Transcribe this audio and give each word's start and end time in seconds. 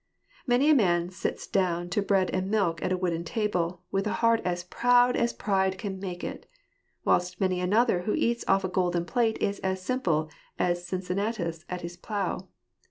Many 0.47 0.71
a 0.71 0.73
man 0.73 1.11
sits 1.11 1.45
down 1.45 1.87
to 1.91 2.01
bread 2.01 2.31
and 2.31 2.49
milk 2.49 2.81
at 2.83 2.91
a 2.91 2.97
wooden 2.97 3.23
table, 3.23 3.83
with 3.91 4.07
a 4.07 4.13
heart 4.25 4.41
as 4.43 4.63
proud 4.63 5.15
as 5.15 5.31
pride 5.31 5.77
can 5.77 5.99
make 5.99 6.23
it: 6.23 6.47
whilst 7.05 7.39
many 7.39 7.59
another 7.59 8.01
who 8.01 8.15
eats 8.15 8.43
off 8.47 8.63
a 8.63 8.67
golden 8.67 9.05
plate 9.05 9.37
is 9.39 9.59
as 9.59 9.79
simple 9.79 10.31
as 10.57 10.83
Cincinnatus 10.87 11.65
at 11.69 11.81
his 11.81 11.97
plough. 11.97 12.47